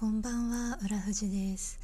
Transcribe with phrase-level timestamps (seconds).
[0.00, 1.78] こんばんは浦富です。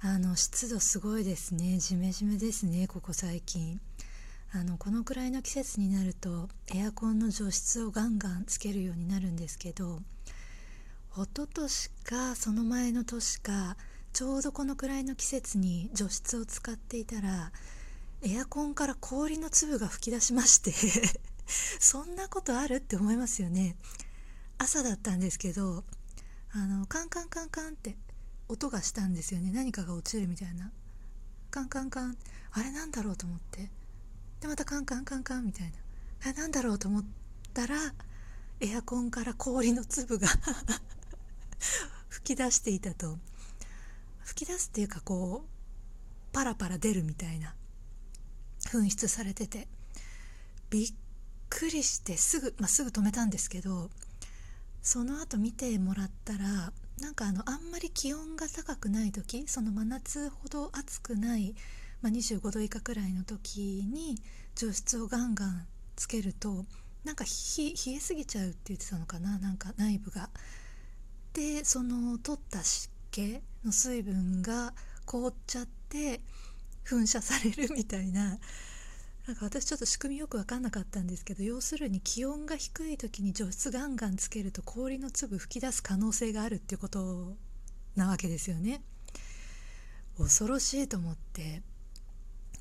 [0.00, 1.78] あの湿度すごいですね。
[1.78, 3.80] ジメジメですねここ最近。
[4.52, 9.98] あのこのくらいの季節になるとエアコンの除湿をガンガンつけるようになるんですけど
[11.10, 13.76] 一昨年かその前の年か
[14.12, 17.50] ちょうどこのくらいの季節に除湿を使っていたら
[18.22, 20.70] エアコンから氷の粒が噴き出しまして
[21.80, 22.76] そんなことある？
[22.76, 23.74] って思いますよね。
[24.56, 25.82] 朝だったんですけど
[26.56, 27.96] あのカンカンカンカンって
[28.48, 29.50] 音がしたんですよね。
[29.52, 30.70] 何かが落ちるみたいな。
[31.50, 32.16] カンカンカン。
[32.52, 33.70] あれなんだろうと思って。
[34.40, 35.72] でまたカンカンカンカンみたいな。
[36.22, 37.04] あれなんだろうと思っ
[37.52, 37.76] たら
[38.60, 40.28] エアコンから氷の粒が
[42.08, 43.18] 吹き出していたと。
[44.22, 47.56] 吹き出すっていうかこうパラパラ出るみたいな。
[48.60, 49.66] 噴出されてて。
[50.70, 50.94] びっ
[51.50, 53.90] くりしてすぐ、まあ、すぐ止めたんですけど
[54.84, 56.70] その後見てもらったら
[57.00, 61.54] なんかあのあんまり気温が高くない時その真夏ほど暑くない、
[62.02, 64.16] まあ、25度以下くらいの時に
[64.54, 65.66] 除湿をガンガン
[65.96, 66.66] つけると
[67.02, 70.28] なんか冷えすぎちゃうって言ってたのかななんか内部が。
[71.32, 74.72] でその取った湿気の水分が
[75.04, 76.20] 凍っちゃって
[76.86, 78.38] 噴射されるみたいな
[79.26, 87.34] なんか私ちょっと仕組みよく分かんなかったんですけど要するに気温が低い時に除湿ガンガンつけると氷の粒吹き出す可能性があるっていうこと
[87.96, 88.82] なわけですよね。
[90.18, 91.62] 恐ろしいと思って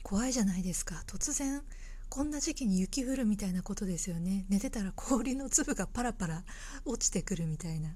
[0.02, 1.62] 怖いじゃないですか突然
[2.10, 6.44] こんな時期に雪降るみたいなことですよね寝てたら氷の粒がパラパラ
[6.86, 7.90] 落ちてくるみたいな。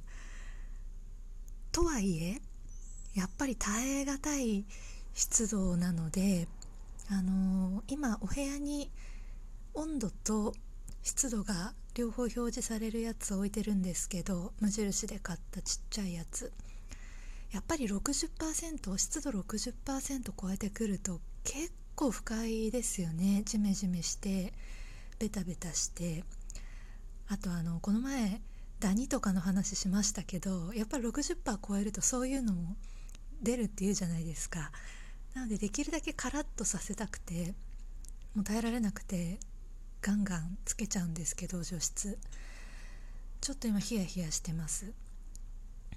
[1.72, 2.42] とはいえ
[3.16, 4.66] やっぱり耐え難い
[5.14, 6.48] 湿度なので、
[7.90, 8.92] 今お部屋に
[9.74, 10.54] 温度と
[11.04, 16.52] 湿度が両方表示されるやつを置いてるんですけど無印で買ったちっちゃいやつ。
[17.52, 23.42] やっぱり60%湿度60%超えてくると結構不快ですよね。
[23.46, 24.52] ジメジメして
[25.18, 26.26] ベタベタして。
[27.30, 28.42] あとあのこの前
[28.80, 32.76] ダニとかの話しましたけどやっぱり60%超えるとそういうのも
[33.42, 34.72] 出るっていうじゃないですか。
[35.34, 37.56] なのでできるだけカラッとさせたくて。
[38.38, 39.40] もう耐えられなくて
[40.00, 42.20] ガンガンつけちゃうんですけど除湿。
[43.42, 44.94] ちょっと今ヒヤヒヤしてます。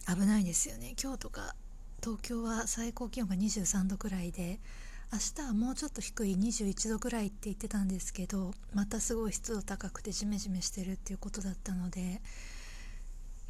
[0.09, 0.95] 危ないですよね。
[0.99, 1.55] 今日とか
[2.03, 4.59] 東京は最高気温が23度くらいで
[5.13, 12.23] 明日はもうちょっと低い21度くらいって言ってたんですけどまたすごい湿度高くてジメジメしてるっていうことだったので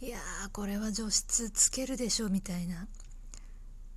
[0.01, 2.89] いやーこれは除湿つけるでしょみたいな。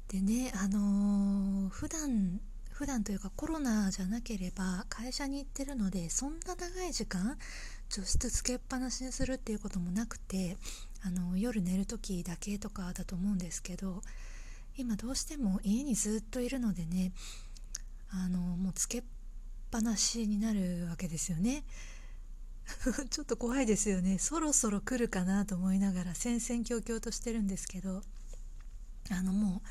[0.10, 2.40] でねあのー、普段
[2.74, 7.38] 普段というかコロナじゃなければ会社に行ってるのでそんな長い時間
[7.90, 10.58] 除湿つけっぱなしにするっていうこともなくて
[11.06, 14.02] あの夜寝る時だけとかだと思うんですけど
[14.76, 17.12] 今どうしても家にずっといるのでね
[18.10, 19.04] あのもうつけっ
[19.70, 21.64] ぱなしになるわけですよね。
[23.10, 28.02] ちょっと怖いですよねそろそろ来るかなと思いながら戦々恐々としてるんですけど
[29.12, 29.62] あのもう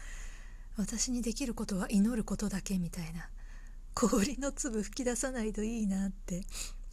[0.76, 3.28] 私にできることは祈ることだけみたいな。
[3.94, 6.42] 氷の粒吹き出さないといいなって。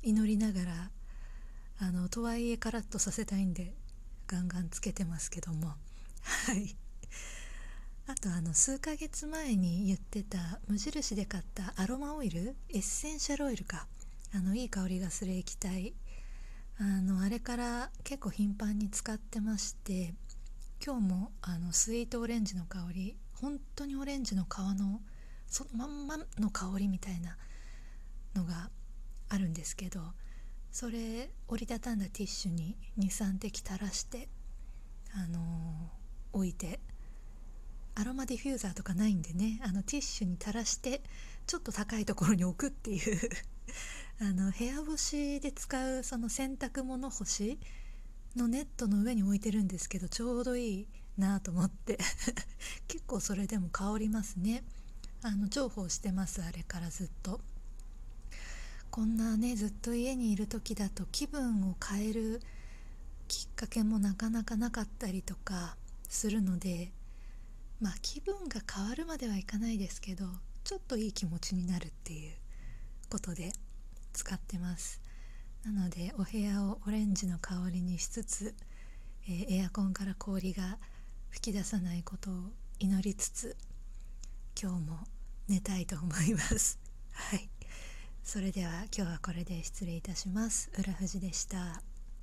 [0.02, 0.92] 祈りながら
[1.80, 3.74] あのとはいえカラッとさせたいんで
[4.28, 5.68] ガンガンつけてますけども。
[5.68, 6.76] はい。
[8.08, 12.56] あとあの数ヶ月前に言ってた無印で買ったアロマオイル？
[12.70, 13.88] エッセンシャルオイルか。
[14.34, 15.94] あのいい香りがする液体。
[16.80, 20.14] あのあれから結構頻繁に使ってまして
[20.82, 25.02] 今日もあのスイートオレンジの香り本当にオレンジの皮の
[25.48, 27.38] そのまんまの香りみたいな
[28.36, 28.70] のが
[29.30, 30.02] あるんですけど
[30.72, 34.30] それ折りたたんだティッシュに23滴垂らして、
[35.14, 36.80] あのー、置いて
[37.96, 41.02] アロマディフューザーとかないんでねあのティッシュに垂らして
[41.48, 43.30] ちょっと高いところに置くっていう
[44.22, 47.60] あの部屋干しで使うその洗濯物干し
[48.36, 50.88] のネットの上に置いてるんですけどちょうどいい
[51.20, 52.00] なと思って。
[52.88, 54.64] 結構それでも香りますね。
[55.22, 57.42] あの重宝してますあれからずっと。
[58.92, 62.42] こんなねずっと家にいる時だと気分を変える
[63.28, 65.78] きっかけもなかなかなかったりとか
[66.08, 66.92] するので
[67.80, 70.26] まあ気分が変わるまではいかないですけど
[70.64, 72.34] ちょっといい気持ちになるっていう
[73.10, 73.52] ことで
[74.14, 75.02] 使ってます。
[75.64, 78.56] なのでお部屋をオレンジの香りにしつつ、
[79.28, 80.78] えー、エアコンから氷が
[81.30, 82.34] 吹き出さないことを
[82.80, 83.58] 祈りつつ
[84.62, 85.00] 今日も
[85.48, 86.80] 寝たいと思います。
[87.12, 87.50] はい。
[88.24, 90.70] それでは今日はこれで失礼いたします。
[90.78, 91.82] 浦富士でした。